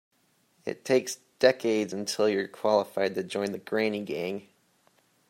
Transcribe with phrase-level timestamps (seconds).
[0.65, 4.47] It takes decades until you're qualified to join the granny gang.